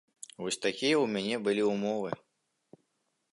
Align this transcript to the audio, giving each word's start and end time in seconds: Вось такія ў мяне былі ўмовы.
Вось 0.43 0.57
такія 0.63 0.95
ў 0.95 1.05
мяне 1.17 1.35
былі 1.49 1.67
ўмовы. 1.73 2.11